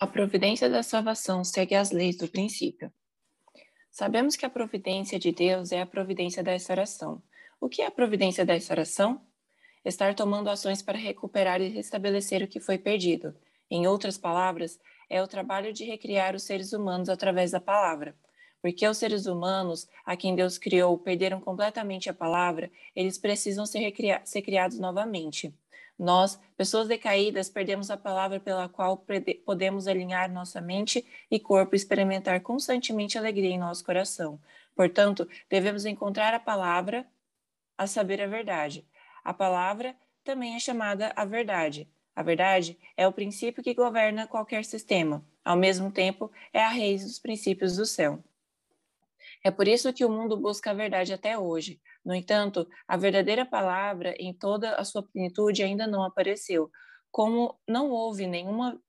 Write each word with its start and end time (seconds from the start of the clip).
A 0.00 0.08
providência 0.08 0.68
da 0.68 0.82
salvação 0.82 1.44
segue 1.44 1.74
as 1.74 1.92
leis 1.92 2.16
do 2.16 2.26
princípio. 2.26 2.92
Sabemos 3.90 4.34
que 4.34 4.44
a 4.44 4.50
providência 4.50 5.20
de 5.20 5.30
Deus 5.30 5.70
é 5.70 5.80
a 5.80 5.86
providência 5.86 6.42
da 6.42 6.50
restauração. 6.50 7.22
O 7.60 7.68
que 7.68 7.80
é 7.80 7.86
a 7.86 7.92
providência 7.92 8.44
da 8.44 8.54
restauração? 8.54 9.24
Estar 9.84 10.12
tomando 10.14 10.50
ações 10.50 10.82
para 10.82 10.98
recuperar 10.98 11.60
e 11.60 11.68
restabelecer 11.68 12.42
o 12.42 12.48
que 12.48 12.58
foi 12.58 12.76
perdido. 12.76 13.36
Em 13.70 13.86
outras 13.86 14.18
palavras, 14.18 14.80
é 15.08 15.22
o 15.22 15.28
trabalho 15.28 15.72
de 15.72 15.84
recriar 15.84 16.34
os 16.34 16.42
seres 16.42 16.72
humanos 16.72 17.08
através 17.08 17.52
da 17.52 17.60
palavra. 17.60 18.16
Porque 18.60 18.86
os 18.88 18.98
seres 18.98 19.26
humanos, 19.26 19.86
a 20.04 20.16
quem 20.16 20.34
Deus 20.34 20.58
criou, 20.58 20.98
perderam 20.98 21.40
completamente 21.40 22.10
a 22.10 22.14
palavra, 22.14 22.70
eles 22.96 23.16
precisam 23.16 23.64
ser, 23.64 23.94
ser 24.24 24.42
criados 24.42 24.78
novamente. 24.78 25.54
Nós, 25.98 26.40
pessoas 26.56 26.88
decaídas, 26.88 27.48
perdemos 27.48 27.90
a 27.90 27.96
palavra 27.96 28.40
pela 28.40 28.68
qual 28.68 29.04
podemos 29.44 29.86
alinhar 29.86 30.30
nossa 30.30 30.60
mente 30.60 31.06
e 31.30 31.38
corpo 31.38 31.74
e 31.74 31.76
experimentar 31.76 32.40
constantemente 32.40 33.16
alegria 33.16 33.50
em 33.50 33.58
nosso 33.58 33.84
coração. 33.84 34.40
Portanto, 34.74 35.28
devemos 35.48 35.84
encontrar 35.84 36.34
a 36.34 36.40
palavra, 36.40 37.06
a 37.78 37.86
saber 37.86 38.20
a 38.20 38.26
verdade. 38.26 38.84
A 39.22 39.32
palavra 39.32 39.96
também 40.24 40.56
é 40.56 40.58
chamada 40.58 41.12
a 41.14 41.24
verdade. 41.24 41.88
A 42.16 42.22
verdade 42.22 42.78
é 42.96 43.06
o 43.06 43.12
princípio 43.12 43.62
que 43.62 43.74
governa 43.74 44.26
qualquer 44.26 44.64
sistema. 44.64 45.24
Ao 45.44 45.56
mesmo 45.56 45.90
tempo, 45.92 46.30
é 46.52 46.62
a 46.62 46.68
raiz 46.68 47.04
dos 47.04 47.18
princípios 47.18 47.76
do 47.76 47.86
céu. 47.86 48.22
É 49.44 49.50
por 49.50 49.68
isso 49.68 49.92
que 49.92 50.04
o 50.04 50.10
mundo 50.10 50.36
busca 50.36 50.70
a 50.70 50.74
verdade 50.74 51.12
até 51.12 51.38
hoje. 51.38 51.80
No 52.04 52.14
entanto, 52.14 52.66
a 52.88 52.96
verdadeira 52.96 53.44
palavra, 53.44 54.14
em 54.18 54.32
toda 54.36 54.74
a 54.76 54.84
sua 54.84 55.02
plenitude, 55.02 55.62
ainda 55.62 55.86
não 55.86 56.02
apareceu. 56.02 56.70
Como 57.10 57.58
não 57.68 57.90
houve 57.90 58.26
nenhuma, 58.26 58.80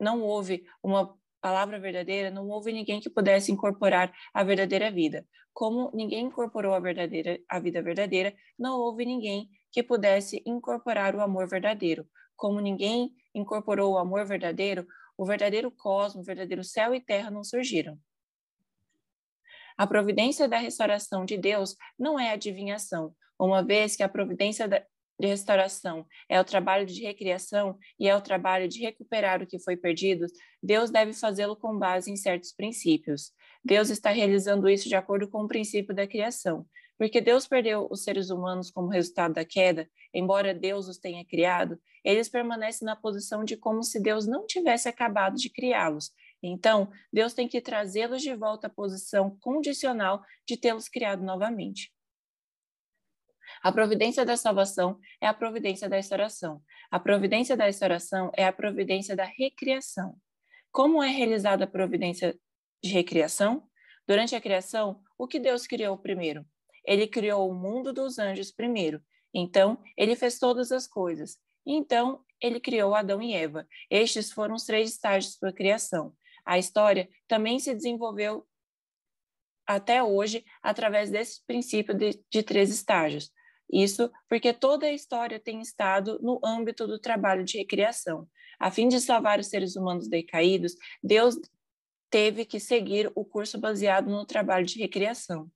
não 0.00 0.22
houve 0.22 0.64
uma 0.82 1.16
palavra 1.40 1.78
verdadeira, 1.80 2.30
não 2.30 2.48
houve 2.48 2.72
ninguém 2.72 3.00
que 3.00 3.10
pudesse 3.10 3.52
incorporar 3.52 4.12
a 4.34 4.44
verdadeira 4.44 4.90
vida. 4.90 5.26
Como 5.52 5.90
ninguém 5.94 6.26
incorporou 6.26 6.74
a 6.74 6.80
verdadeira, 6.80 7.40
a 7.48 7.60
vida 7.60 7.82
verdadeira, 7.82 8.34
não 8.58 8.80
houve 8.80 9.04
ninguém 9.04 9.48
que 9.72 9.82
pudesse 9.82 10.42
incorporar 10.46 11.14
o 11.16 11.20
amor 11.20 11.48
verdadeiro. 11.48 12.06
Como 12.36 12.60
ninguém 12.60 13.12
incorporou 13.34 13.94
o 13.94 13.98
amor 13.98 14.26
verdadeiro, 14.26 14.86
o 15.16 15.26
verdadeiro 15.26 15.70
cosmo, 15.70 16.22
o 16.22 16.24
verdadeiro 16.24 16.64
céu 16.64 16.94
e 16.94 17.00
terra 17.00 17.30
não 17.30 17.44
surgiram. 17.44 17.98
A 19.76 19.86
providência 19.86 20.48
da 20.48 20.58
restauração 20.58 21.24
de 21.24 21.36
Deus 21.36 21.76
não 21.98 22.18
é 22.18 22.32
adivinhação, 22.32 23.14
uma 23.38 23.62
vez 23.62 23.96
que 23.96 24.02
a 24.02 24.08
providência 24.08 24.68
de 24.68 25.26
restauração 25.26 26.06
é 26.28 26.40
o 26.40 26.44
trabalho 26.44 26.86
de 26.86 27.02
recriação 27.02 27.78
e 27.98 28.08
é 28.08 28.16
o 28.16 28.20
trabalho 28.20 28.68
de 28.68 28.80
recuperar 28.80 29.42
o 29.42 29.46
que 29.46 29.58
foi 29.58 29.76
perdido, 29.76 30.26
Deus 30.62 30.90
deve 30.90 31.12
fazê-lo 31.12 31.56
com 31.56 31.78
base 31.78 32.10
em 32.10 32.16
certos 32.16 32.52
princípios. 32.52 33.32
Deus 33.64 33.90
está 33.90 34.10
realizando 34.10 34.68
isso 34.68 34.88
de 34.88 34.96
acordo 34.96 35.28
com 35.28 35.44
o 35.44 35.48
princípio 35.48 35.94
da 35.94 36.06
criação. 36.06 36.66
Porque 36.98 37.20
Deus 37.20 37.48
perdeu 37.48 37.88
os 37.90 38.04
seres 38.04 38.30
humanos 38.30 38.70
como 38.70 38.88
resultado 38.88 39.34
da 39.34 39.44
queda, 39.44 39.88
embora 40.14 40.54
Deus 40.54 40.86
os 40.86 40.98
tenha 40.98 41.24
criado, 41.24 41.78
eles 42.04 42.28
permanecem 42.28 42.86
na 42.86 42.94
posição 42.94 43.44
de 43.44 43.56
como 43.56 43.82
se 43.82 44.00
Deus 44.00 44.26
não 44.26 44.46
tivesse 44.46 44.88
acabado 44.88 45.34
de 45.34 45.50
criá-los, 45.50 46.10
então, 46.42 46.90
Deus 47.12 47.34
tem 47.34 47.46
que 47.46 47.60
trazê-los 47.60 48.20
de 48.20 48.34
volta 48.34 48.66
à 48.66 48.70
posição 48.70 49.38
condicional 49.40 50.24
de 50.46 50.56
tê-los 50.56 50.88
criado 50.88 51.22
novamente. 51.22 51.92
A 53.62 53.70
providência 53.70 54.24
da 54.24 54.36
salvação 54.36 54.98
é 55.20 55.26
a 55.26 55.34
providência 55.34 55.88
da 55.88 55.96
restauração. 55.96 56.60
A 56.90 56.98
providência 56.98 57.56
da 57.56 57.66
restauração 57.66 58.30
é 58.36 58.44
a 58.44 58.52
providência 58.52 59.14
da 59.14 59.24
recriação. 59.24 60.16
Como 60.72 61.02
é 61.02 61.08
realizada 61.08 61.64
a 61.64 61.66
providência 61.66 62.36
de 62.82 62.90
recriação? 62.90 63.68
Durante 64.06 64.34
a 64.34 64.40
criação, 64.40 65.00
o 65.16 65.28
que 65.28 65.38
Deus 65.38 65.66
criou 65.66 65.96
primeiro? 65.96 66.44
Ele 66.84 67.06
criou 67.06 67.48
o 67.48 67.54
mundo 67.54 67.92
dos 67.92 68.18
anjos 68.18 68.50
primeiro. 68.50 69.00
Então, 69.32 69.80
ele 69.96 70.16
fez 70.16 70.38
todas 70.38 70.72
as 70.72 70.86
coisas. 70.88 71.38
Então, 71.64 72.24
ele 72.40 72.58
criou 72.58 72.94
Adão 72.94 73.22
e 73.22 73.34
Eva. 73.34 73.66
Estes 73.88 74.32
foram 74.32 74.56
os 74.56 74.64
três 74.64 74.90
estágios 74.90 75.38
da 75.38 75.52
criação. 75.52 76.12
A 76.44 76.58
história 76.58 77.08
também 77.28 77.58
se 77.58 77.74
desenvolveu 77.74 78.46
até 79.66 80.02
hoje 80.02 80.44
através 80.62 81.10
desse 81.10 81.44
princípio 81.46 81.94
de, 81.94 82.22
de 82.30 82.42
três 82.42 82.70
estágios. 82.70 83.30
Isso 83.72 84.10
porque 84.28 84.52
toda 84.52 84.86
a 84.86 84.92
história 84.92 85.40
tem 85.40 85.60
estado 85.60 86.18
no 86.20 86.40
âmbito 86.44 86.86
do 86.86 86.98
trabalho 86.98 87.44
de 87.44 87.58
recriação. 87.58 88.28
A 88.58 88.70
fim 88.70 88.86
de 88.86 89.00
salvar 89.00 89.40
os 89.40 89.46
seres 89.46 89.76
humanos 89.76 90.08
decaídos, 90.08 90.74
Deus 91.02 91.36
teve 92.10 92.44
que 92.44 92.60
seguir 92.60 93.10
o 93.14 93.24
curso 93.24 93.58
baseado 93.58 94.10
no 94.10 94.26
trabalho 94.26 94.66
de 94.66 94.78
recriação. 94.78 95.50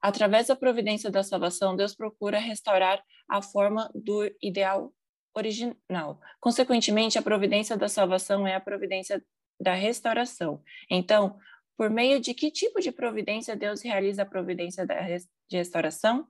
Através 0.00 0.46
da 0.46 0.56
providência 0.56 1.10
da 1.10 1.22
salvação, 1.22 1.76
Deus 1.76 1.94
procura 1.94 2.38
restaurar 2.38 3.04
a 3.28 3.42
forma 3.42 3.90
do 3.94 4.24
ideal 4.42 4.94
original. 5.34 6.20
Consequentemente, 6.40 7.18
a 7.18 7.22
providência 7.22 7.76
da 7.76 7.88
salvação 7.88 8.46
é 8.46 8.54
a 8.54 8.60
providência 8.60 9.22
da 9.60 9.74
restauração. 9.74 10.62
Então, 10.90 11.38
por 11.76 11.90
meio 11.90 12.20
de 12.20 12.34
que 12.34 12.50
tipo 12.50 12.80
de 12.80 12.92
providência 12.92 13.56
Deus 13.56 13.82
realiza 13.82 14.22
a 14.22 14.26
providência 14.26 14.86
da 14.86 15.00
de 15.48 15.56
restauração? 15.56 16.26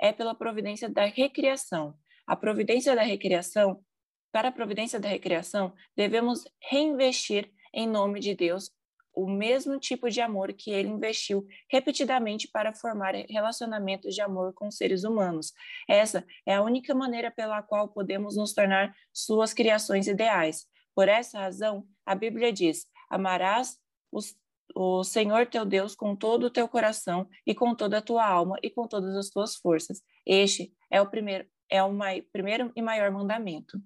É 0.00 0.12
pela 0.12 0.34
providência 0.34 0.88
da 0.88 1.04
recriação. 1.04 1.94
A 2.26 2.34
providência 2.34 2.94
da 2.96 3.02
recriação, 3.02 3.80
para 4.32 4.48
a 4.48 4.52
providência 4.52 4.98
da 4.98 5.08
recriação, 5.08 5.72
devemos 5.96 6.44
reinvestir 6.70 7.52
em 7.72 7.86
nome 7.86 8.18
de 8.18 8.34
Deus 8.34 8.70
o 9.14 9.28
mesmo 9.28 9.78
tipo 9.78 10.10
de 10.10 10.20
amor 10.20 10.52
que 10.52 10.70
ele 10.70 10.88
investiu 10.88 11.46
repetidamente 11.70 12.48
para 12.48 12.74
formar 12.74 13.14
relacionamentos 13.28 14.14
de 14.14 14.20
amor 14.20 14.52
com 14.52 14.70
seres 14.70 15.04
humanos. 15.04 15.52
Essa 15.88 16.24
é 16.46 16.54
a 16.54 16.62
única 16.62 16.94
maneira 16.94 17.30
pela 17.30 17.62
qual 17.62 17.88
podemos 17.88 18.36
nos 18.36 18.52
tornar 18.52 18.94
suas 19.12 19.54
criações 19.54 20.06
ideais. 20.06 20.66
Por 20.94 21.08
essa 21.08 21.38
razão, 21.38 21.86
a 22.04 22.14
Bíblia 22.14 22.52
diz: 22.52 22.86
Amarás 23.08 23.78
os, 24.10 24.34
o 24.74 25.04
Senhor 25.04 25.46
teu 25.46 25.64
Deus 25.64 25.94
com 25.94 26.16
todo 26.16 26.44
o 26.44 26.50
teu 26.50 26.68
coração 26.68 27.28
e 27.46 27.54
com 27.54 27.74
toda 27.74 27.98
a 27.98 28.02
tua 28.02 28.26
alma 28.26 28.56
e 28.62 28.70
com 28.70 28.86
todas 28.86 29.16
as 29.16 29.30
tuas 29.30 29.56
forças. 29.56 30.02
Este 30.26 30.72
é 30.90 31.00
o 31.00 31.08
primeiro, 31.08 31.46
é 31.70 31.82
o 31.82 31.92
mai, 31.92 32.22
primeiro 32.22 32.72
e 32.74 32.82
maior 32.82 33.10
mandamento. 33.10 33.80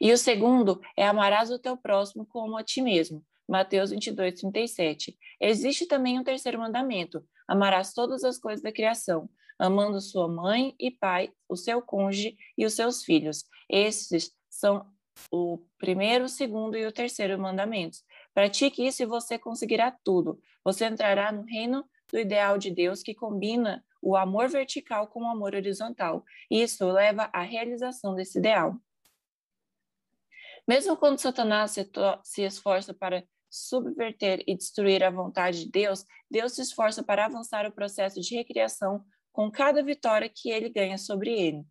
E 0.00 0.12
o 0.12 0.18
segundo 0.18 0.80
é 0.96 1.06
amarás 1.06 1.50
o 1.50 1.58
teu 1.58 1.76
próximo 1.76 2.26
como 2.26 2.56
a 2.56 2.62
ti 2.62 2.82
mesmo. 2.82 3.24
Mateus 3.48 3.90
22, 3.90 4.40
37. 4.40 5.16
Existe 5.40 5.86
também 5.86 6.18
um 6.18 6.24
terceiro 6.24 6.58
mandamento: 6.58 7.24
amarás 7.46 7.92
todas 7.92 8.24
as 8.24 8.38
coisas 8.38 8.62
da 8.62 8.72
criação, 8.72 9.28
amando 9.58 10.00
sua 10.00 10.28
mãe 10.28 10.74
e 10.78 10.90
pai, 10.90 11.30
o 11.48 11.56
seu 11.56 11.80
cônjuge 11.80 12.36
e 12.56 12.64
os 12.64 12.74
seus 12.74 13.04
filhos. 13.04 13.44
Esses 13.68 14.32
são 14.48 14.86
o 15.30 15.58
primeiro, 15.78 16.24
o 16.24 16.28
segundo 16.28 16.76
e 16.76 16.86
o 16.86 16.92
terceiro 16.92 17.38
mandamentos. 17.38 18.04
Pratique 18.34 18.86
isso 18.86 19.02
e 19.02 19.06
você 19.06 19.38
conseguirá 19.38 19.90
tudo. 20.04 20.40
Você 20.64 20.84
entrará 20.86 21.32
no 21.32 21.42
reino 21.42 21.84
do 22.10 22.18
ideal 22.18 22.58
de 22.58 22.70
Deus 22.70 23.02
que 23.02 23.14
combina 23.14 23.84
o 24.02 24.16
amor 24.16 24.48
vertical 24.48 25.08
com 25.08 25.22
o 25.22 25.30
amor 25.30 25.54
horizontal. 25.54 26.24
Isso 26.50 26.86
leva 26.90 27.30
à 27.32 27.42
realização 27.42 28.14
desse 28.14 28.38
ideal. 28.38 28.76
Mesmo 30.66 30.96
quando 30.96 31.18
Satanás 31.18 31.72
se, 31.72 31.88
se 32.24 32.42
esforça 32.42 32.92
para 32.92 33.24
subverter 33.50 34.42
e 34.46 34.56
destruir 34.56 35.02
a 35.02 35.10
vontade 35.10 35.64
de 35.64 35.70
Deus, 35.70 36.04
Deus 36.30 36.52
se 36.52 36.62
esforça 36.62 37.02
para 37.02 37.26
avançar 37.26 37.66
o 37.66 37.72
processo 37.72 38.20
de 38.20 38.34
recriação 38.34 39.04
com 39.32 39.50
cada 39.50 39.82
vitória 39.82 40.30
que 40.32 40.50
ele 40.50 40.68
ganha 40.68 40.98
sobre 40.98 41.30
ele. 41.30 41.64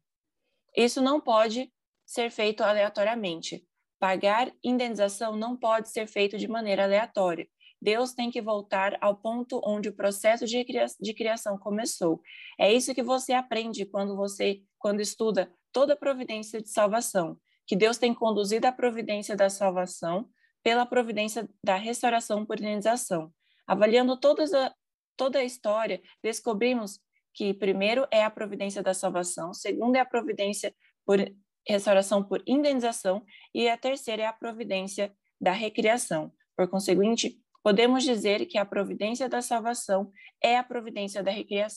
Isso 0.75 1.01
não 1.01 1.19
pode 1.19 1.71
ser 2.05 2.29
feito 2.29 2.61
aleatoriamente. 2.61 3.66
Pagar 3.99 4.51
indenização 4.63 5.35
não 5.35 5.57
pode 5.57 5.89
ser 5.89 6.07
feito 6.07 6.37
de 6.37 6.47
maneira 6.47 6.83
aleatória. 6.83 7.47
Deus 7.81 8.13
tem 8.13 8.31
que 8.31 8.41
voltar 8.41 8.97
ao 9.01 9.16
ponto 9.16 9.61
onde 9.63 9.89
o 9.89 9.95
processo 9.95 10.45
de, 10.45 10.66
de 10.99 11.13
criação 11.13 11.57
começou. 11.57 12.21
É 12.59 12.71
isso 12.73 12.93
que 12.93 13.03
você 13.03 13.33
aprende 13.33 13.85
quando 13.85 14.16
você 14.16 14.61
quando 14.78 15.01
estuda 15.01 15.51
toda 15.71 15.93
a 15.93 15.97
providência 15.97 16.61
de 16.61 16.69
salvação, 16.69 17.37
que 17.66 17.75
Deus 17.75 17.97
tem 17.97 18.13
conduzido 18.13 18.67
a 18.67 18.71
providência 18.71 19.35
da 19.35 19.49
salvação 19.49 20.29
pela 20.66 20.84
providência 20.84 21.47
da 21.64 21.76
restauração 21.76 22.44
por 22.44 22.59
indenização. 22.59 23.32
Avaliando 23.67 24.14
a, 24.14 24.73
toda 25.16 25.38
a 25.38 25.44
história, 25.44 26.02
descobrimos 26.23 27.00
que 27.35 27.53
primeiro 27.53 28.08
é 28.09 28.23
a 28.23 28.32
providência 28.32 28.82
da 28.82 28.91
salvação, 28.91 29.53
segundo 29.53 29.96
é 29.96 30.00
a 30.00 30.06
providência 30.06 30.76
por 31.06 31.20
restauração 31.67 32.23
por 32.23 32.41
indenização 32.47 33.23
e 33.53 33.70
a 33.70 33.78
terceira 33.78 34.23
é 34.23 34.26
a 34.26 34.34
providência 34.34 35.16
da 35.40 35.52
recriação. 35.52 36.34
Por 36.58 36.67
conseguinte, 36.67 37.40
podemos 37.62 38.03
dizer 38.03 38.47
que 38.47 38.58
a 38.58 38.66
providência 38.66 39.29
da 39.29 39.44
salvação 39.44 40.12
é 40.41 40.58
a 40.58 40.64
providência 40.64 41.22
da 41.22 41.32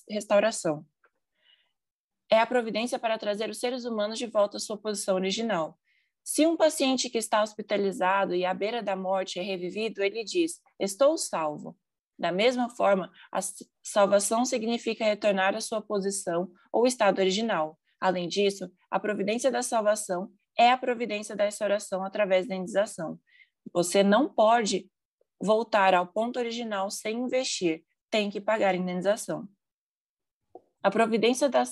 restauração. 0.08 0.86
é 2.30 2.40
a 2.40 2.46
providência 2.46 2.98
para 2.98 3.18
trazer 3.18 3.50
os 3.50 3.58
seres 3.58 3.84
humanos 3.84 4.18
de 4.18 4.26
volta 4.26 4.56
à 4.56 4.60
sua 4.60 4.78
posição 4.78 5.16
original. 5.16 5.78
Se 6.30 6.46
um 6.46 6.58
paciente 6.58 7.08
que 7.08 7.16
está 7.16 7.42
hospitalizado 7.42 8.34
e 8.34 8.44
à 8.44 8.52
beira 8.52 8.82
da 8.82 8.94
morte 8.94 9.38
é 9.38 9.42
revivido, 9.42 10.02
ele 10.02 10.22
diz: 10.22 10.60
Estou 10.78 11.16
salvo. 11.16 11.74
Da 12.18 12.30
mesma 12.30 12.68
forma, 12.68 13.10
a 13.32 13.38
salvação 13.82 14.44
significa 14.44 15.06
retornar 15.06 15.56
à 15.56 15.60
sua 15.62 15.80
posição 15.80 16.52
ou 16.70 16.86
estado 16.86 17.18
original. 17.20 17.78
Além 17.98 18.28
disso, 18.28 18.70
a 18.90 19.00
providência 19.00 19.50
da 19.50 19.62
salvação 19.62 20.30
é 20.58 20.70
a 20.70 20.76
providência 20.76 21.34
da 21.34 21.44
restauração 21.44 22.04
através 22.04 22.46
da 22.46 22.54
indenização. 22.54 23.18
Você 23.72 24.02
não 24.02 24.28
pode 24.28 24.86
voltar 25.40 25.94
ao 25.94 26.08
ponto 26.08 26.38
original 26.38 26.90
sem 26.90 27.20
investir, 27.20 27.82
tem 28.10 28.28
que 28.28 28.38
pagar 28.38 28.74
a 28.74 28.76
indenização. 28.76 29.48
A 30.82 30.90
providência 30.90 31.48
da, 31.48 31.64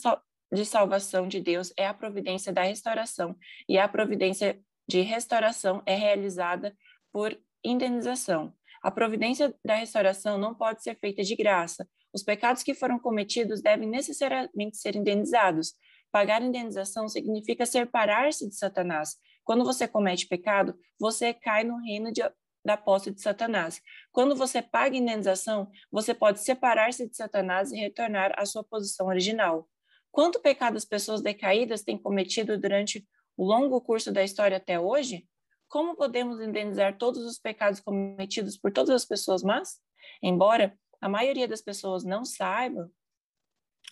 de 0.53 0.65
salvação 0.65 1.27
de 1.27 1.41
Deus 1.41 1.73
é 1.77 1.87
a 1.87 1.95
providência 1.95 2.53
da 2.53 2.63
restauração, 2.63 3.37
e 3.69 3.79
a 3.79 3.89
providência 3.89 4.61
de 4.89 5.01
restauração 5.01 5.83
é 5.85 5.95
realizada 5.95 6.77
por 7.13 7.37
indenização. 7.65 8.55
A 8.83 8.91
providência 8.91 9.55
da 9.65 9.75
restauração 9.75 10.39
não 10.39 10.55
pode 10.55 10.83
ser 10.83 10.97
feita 10.99 11.23
de 11.23 11.35
graça. 11.35 11.89
Os 12.13 12.23
pecados 12.23 12.63
que 12.63 12.75
foram 12.75 12.99
cometidos 12.99 13.61
devem 13.61 13.89
necessariamente 13.89 14.77
ser 14.77 14.95
indenizados. 14.95 15.75
Pagar 16.13 16.41
indenização 16.41 17.09
significa 17.09 17.67
separar-se 17.67 18.49
de 18.49 18.55
Satanás. 18.55 19.17
Quando 19.45 19.65
você 19.65 19.89
comete 19.89 20.27
pecado, 20.27 20.79
você 20.99 21.35
cai 21.35 21.65
no 21.65 21.79
reino 21.83 22.13
de, 22.13 22.23
da 22.65 22.77
posse 22.77 23.11
de 23.11 23.21
Satanás. 23.21 23.81
Quando 24.13 24.35
você 24.35 24.63
paga 24.63 24.97
indenização, 24.97 25.71
você 25.91 26.15
pode 26.15 26.41
separar-se 26.41 27.09
de 27.09 27.17
Satanás 27.17 27.73
e 27.73 27.77
retornar 27.77 28.33
à 28.37 28.47
sua 28.47 28.65
posição 28.65 29.09
original. 29.09 29.69
Quanto 30.17 30.41
pecado 30.41 30.79
as 30.79 30.85
pessoas 30.87 31.21
decaídas 31.21 31.83
têm 31.83 31.99
cometido 31.99 32.59
durante 32.59 33.07
o 33.37 33.45
longo 33.45 33.79
curso 33.83 34.11
da 34.11 34.25
história 34.25 34.57
até 34.57 34.81
hoje? 34.81 35.29
Como 35.69 35.95
podemos 35.95 36.41
indenizar 36.41 36.97
todos 36.97 37.23
os 37.23 37.39
pecados 37.39 37.81
cometidos 37.81 38.57
por 38.57 38.73
todas 38.73 38.95
as 38.95 39.05
pessoas 39.05 39.43
más? 39.43 39.79
Embora 40.23 40.75
a 41.03 41.07
maioria 41.07 41.47
das 41.47 41.61
pessoas 41.61 42.03
não 42.03 42.25
saiba, 42.25 42.91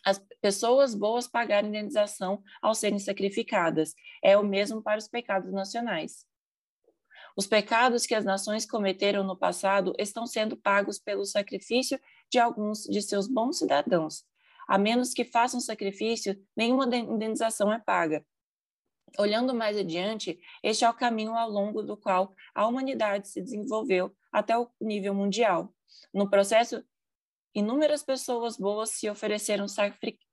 as 0.03 0.19
pessoas 0.41 0.95
boas 0.95 1.29
pagaram 1.29 1.69
indenização 1.69 2.43
ao 2.63 2.75
serem 2.75 2.99
sacrificadas. 2.99 3.93
É 4.25 4.35
o 4.35 4.43
mesmo 4.43 4.83
para 4.83 4.97
os 4.97 5.07
pecados 5.07 5.53
nacionais. 5.53 6.25
Os 7.37 7.47
pecados 7.47 8.07
que 8.07 8.15
as 8.15 8.25
nações 8.25 8.65
cometeram 8.65 9.25
no 9.25 9.37
passado 9.37 9.93
estão 9.99 10.27
sendo 10.27 10.57
pagos 10.57 10.99
pelo 10.99 11.27
sacrifício 11.27 12.01
de 12.33 12.39
alguns 12.39 12.85
de 12.85 13.03
seus 13.03 13.29
bons 13.29 13.59
cidadãos. 13.59 14.25
A 14.67 14.79
menos 14.79 15.13
que 15.13 15.25
façam 15.25 15.61
sacrifício, 15.61 16.37
nenhuma 16.57 16.85
indenização 16.97 17.73
é 17.73 17.79
paga. 17.79 18.25
Olhando 19.19 19.55
mais 19.55 19.77
adiante, 19.77 20.41
este 20.63 20.85
é 20.85 20.91
o 20.91 20.95
caminho 20.95 21.35
ao 21.35 21.49
longo 21.49 21.83
do 21.83 21.97
qual 21.97 22.35
a 22.55 22.67
humanidade 22.67 23.29
se 23.29 23.41
desenvolveu 23.41 24.15
até 24.33 24.59
o 24.59 24.69
nível 24.81 25.15
mundial. 25.15 25.73
No 26.13 26.29
processo, 26.29 26.85
inúmeras 27.55 28.03
pessoas 28.03 28.57
boas 28.57 28.91
se 28.91 29.09
ofereceram 29.09 29.67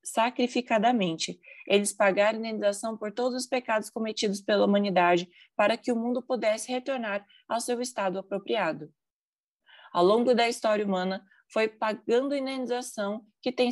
sacrificadamente. 0.03 1.39
Eles 1.67 1.93
pagaram 1.93 2.39
indenização 2.39 2.97
por 2.97 3.11
todos 3.11 3.43
os 3.43 3.47
pecados 3.47 3.91
cometidos 3.91 4.41
pela 4.41 4.65
humanidade 4.65 5.29
para 5.55 5.77
que 5.77 5.91
o 5.91 5.95
mundo 5.95 6.23
pudesse 6.23 6.71
retornar 6.71 7.23
ao 7.47 7.61
seu 7.61 7.79
estado 7.81 8.17
apropriado. 8.17 8.91
Ao 9.93 10.03
longo 10.03 10.33
da 10.33 10.49
história 10.49 10.83
humana, 10.83 11.23
foi 11.51 11.67
pagando 11.67 12.33
indenização 12.33 13.23
que 13.41 13.51
tem 13.51 13.69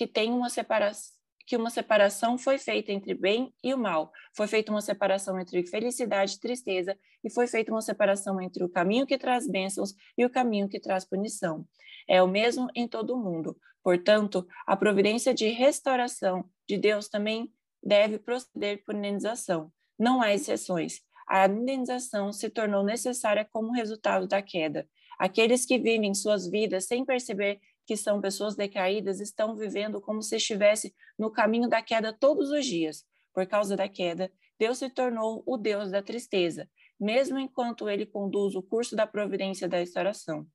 que 0.00 0.06
tem 0.06 0.32
uma 0.32 0.48
separação 0.48 1.12
que 1.46 1.56
uma 1.56 1.68
separação 1.68 2.38
foi 2.38 2.58
feita 2.58 2.92
entre 2.92 3.12
bem 3.12 3.52
e 3.62 3.74
o 3.74 3.78
mal, 3.78 4.12
foi 4.36 4.46
feita 4.46 4.70
uma 4.70 4.80
separação 4.80 5.38
entre 5.38 5.66
felicidade 5.66 6.34
e 6.34 6.38
tristeza, 6.38 6.96
e 7.24 7.28
foi 7.28 7.48
feita 7.48 7.72
uma 7.72 7.82
separação 7.82 8.40
entre 8.40 8.62
o 8.62 8.68
caminho 8.68 9.04
que 9.04 9.18
traz 9.18 9.48
bênçãos 9.48 9.92
e 10.16 10.24
o 10.24 10.30
caminho 10.30 10.68
que 10.68 10.78
traz 10.78 11.04
punição. 11.04 11.66
É 12.08 12.22
o 12.22 12.28
mesmo 12.28 12.68
em 12.72 12.86
todo 12.86 13.14
o 13.14 13.18
mundo. 13.18 13.58
Portanto, 13.82 14.46
a 14.64 14.76
providência 14.76 15.34
de 15.34 15.48
restauração 15.48 16.48
de 16.68 16.78
Deus 16.78 17.08
também 17.08 17.52
deve 17.82 18.20
proceder 18.20 18.84
por 18.84 18.94
indenização. 18.94 19.72
Não 19.98 20.22
há 20.22 20.32
exceções. 20.32 21.00
A 21.28 21.46
indenização 21.46 22.32
se 22.32 22.48
tornou 22.48 22.84
necessária 22.84 23.46
como 23.52 23.72
resultado 23.72 24.28
da 24.28 24.40
queda. 24.40 24.88
Aqueles 25.18 25.66
que 25.66 25.78
vivem 25.78 26.14
suas 26.14 26.48
vidas 26.48 26.86
sem 26.86 27.04
perceber 27.04 27.60
que 27.90 27.96
são 27.96 28.20
pessoas 28.20 28.54
decaídas, 28.54 29.18
estão 29.18 29.56
vivendo 29.56 30.00
como 30.00 30.22
se 30.22 30.36
estivesse 30.36 30.94
no 31.18 31.28
caminho 31.28 31.68
da 31.68 31.82
queda 31.82 32.12
todos 32.12 32.52
os 32.52 32.64
dias. 32.64 33.04
Por 33.34 33.44
causa 33.48 33.76
da 33.76 33.88
queda, 33.88 34.30
Deus 34.56 34.78
se 34.78 34.88
tornou 34.88 35.42
o 35.44 35.56
Deus 35.56 35.90
da 35.90 36.00
tristeza, 36.00 36.70
mesmo 37.00 37.36
enquanto 37.36 37.88
ele 37.88 38.06
conduz 38.06 38.54
o 38.54 38.62
curso 38.62 38.94
da 38.94 39.08
providência 39.08 39.68
da 39.68 39.78
restauração. 39.78 40.46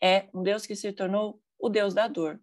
É 0.00 0.28
um 0.32 0.44
Deus 0.44 0.64
que 0.64 0.76
se 0.76 0.92
tornou 0.92 1.42
o 1.58 1.68
Deus 1.68 1.92
da 1.92 2.06
dor. 2.06 2.40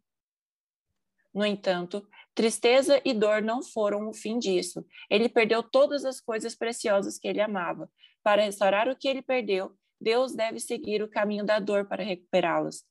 No 1.34 1.46
entanto, 1.46 2.06
tristeza 2.36 3.02
e 3.06 3.14
dor 3.14 3.42
não 3.42 3.64
foram 3.64 4.10
o 4.10 4.14
fim 4.14 4.38
disso. 4.38 4.86
Ele 5.10 5.30
perdeu 5.30 5.64
todas 5.64 6.04
as 6.04 6.20
coisas 6.20 6.54
preciosas 6.54 7.18
que 7.18 7.30
ele 7.30 7.40
amava. 7.40 7.90
Para 8.22 8.44
restaurar 8.44 8.90
o 8.90 8.96
que 8.98 9.08
ele 9.08 9.22
perdeu, 9.22 9.72
Deus 10.02 10.36
deve 10.36 10.60
seguir 10.60 11.02
o 11.02 11.10
caminho 11.10 11.46
da 11.46 11.60
dor 11.60 11.88
para 11.88 12.04
recuperá-las 12.04 12.84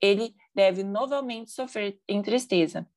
ele 0.00 0.34
deve 0.54 0.82
novamente 0.82 1.50
sofrer 1.50 2.00
em 2.08 2.22
tristeza. 2.22 2.88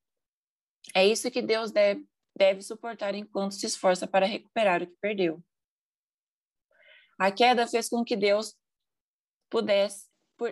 É 0.95 1.06
isso 1.06 1.31
que 1.31 1.42
Deus 1.42 1.71
deve, 1.71 2.06
deve 2.36 2.62
suportar 2.62 3.15
enquanto 3.15 3.53
se 3.53 3.65
esforça 3.65 4.07
para 4.07 4.25
recuperar 4.25 4.81
o 4.81 4.88
que 4.88 4.98
perdeu. 5.01 5.44
A 7.19 7.31
queda 7.31 7.68
fez 7.68 7.88
com 7.88 8.03
que 8.03 8.15
Deus 8.15 8.56
pudesse 9.50 10.09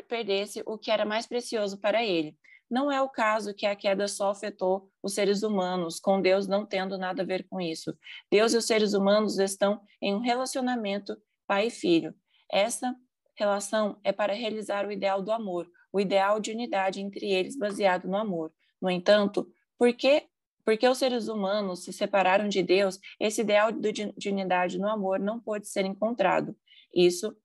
perdesse 0.07 0.62
o 0.68 0.78
que 0.78 0.92
era 0.92 1.04
mais 1.04 1.25
precioso 1.25 1.80
para 1.80 2.06
ele. 2.06 2.38
Não 2.69 2.92
é 2.92 3.02
o 3.02 3.10
caso 3.10 3.56
que 3.56 3.66
a 3.66 3.75
queda 3.75 4.07
só 4.07 4.30
afetou 4.30 4.92
os 5.02 5.16
seres 5.16 5.42
humanos, 5.42 6.00
com 6.00 6.22
Deus 6.22 6.48
não 6.48 6.63
tendo 6.63 6.95
nada 6.98 7.24
a 7.24 7.25
ver 7.25 7.48
com 7.50 7.60
isso. 7.60 7.98
Deus 8.31 8.54
e 8.54 8.57
os 8.57 8.68
seres 8.68 8.94
humanos 8.94 9.40
estão 9.40 9.81
em 10.00 10.13
um 10.13 10.19
relacionamento 10.19 11.18
pai 11.48 11.68
e 11.68 11.72
filho. 11.72 12.13
Essa 12.52 12.95
relação 13.36 14.00
é 14.04 14.12
para 14.12 14.34
realizar 14.34 14.86
o 14.86 14.92
ideal 14.92 15.24
do 15.24 15.31
amor, 15.31 15.68
o 15.91 16.00
ideal 16.00 16.39
de 16.39 16.51
unidade 16.51 17.01
entre 17.01 17.31
eles 17.31 17.57
baseado 17.57 18.07
no 18.07 18.18
amor. 18.18 18.51
No 18.81 18.89
entanto, 18.89 19.47
por 19.77 19.94
que 19.94 20.27
porque 20.63 20.88
os 20.88 21.00
seres 21.00 21.27
humanos 21.27 21.83
se 21.83 21.91
separaram 21.91 22.47
de 22.47 22.62
Deus, 22.62 23.00
esse 23.19 23.41
ideal 23.41 23.71
de 23.71 24.30
unidade 24.30 24.77
no 24.77 24.88
amor 24.88 25.19
não 25.19 25.39
pôde 25.39 25.68
ser 25.68 25.83
encontrado. 25.83 26.56
Isso 26.94 27.35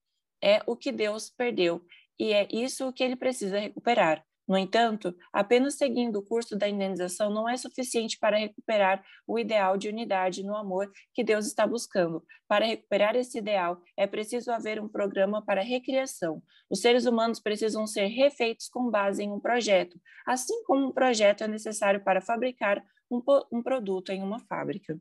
é 0.42 0.62
o 0.66 0.76
que 0.76 0.92
Deus 0.92 1.30
perdeu 1.30 1.83
e 2.19 2.35
é 2.35 2.47
isso 2.52 2.92
que 2.92 3.02
ele 3.02 3.16
precisa 3.16 3.59
recuperar. 3.59 4.23
No 4.47 4.59
entanto, 4.59 5.15
apenas 5.33 5.75
seguindo 5.75 6.19
o 6.19 6.25
curso 6.25 6.57
da 6.57 6.69
indenização 6.69 7.31
não 7.31 7.49
é 7.49 7.57
suficiente 7.57 8.19
para 8.19 8.37
recuperar 8.37 9.03
o 9.27 9.39
ideal 9.39 9.79
de 9.79 9.89
unidade 9.89 10.43
no 10.43 10.55
amor 10.55 10.91
que 11.15 11.25
Deus 11.25 11.47
está 11.47 11.67
buscando. 11.67 12.23
Para 12.47 12.67
recuperar 12.67 13.17
esse 13.17 13.39
ideal, 13.39 13.81
é 13.97 14.07
preciso 14.07 14.53
haver 14.53 14.79
um 14.81 14.89
programa 14.89 15.43
para 15.43 15.63
recriação. 15.63 16.43
Os 16.69 16.81
seres 16.81 17.07
humanos 17.07 17.41
precisam 17.41 17.87
ser 17.87 18.07
refeitos 18.07 18.69
com 18.69 18.91
base 18.91 19.23
em 19.23 19.33
um 19.33 19.41
projeto, 19.41 19.99
assim 20.27 20.63
como 20.65 20.89
um 20.89 20.93
projeto 20.93 21.43
é 21.43 21.49
necessário 21.49 22.05
para 22.05 22.21
fabricar 22.21 22.85
um, 23.11 23.23
um 23.51 23.63
produto 23.63 24.11
em 24.11 24.23
uma 24.23 24.41
fábrica. 24.41 24.99